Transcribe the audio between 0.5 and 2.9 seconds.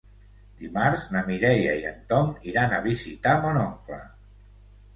Dimarts na Mireia i en Tom iran a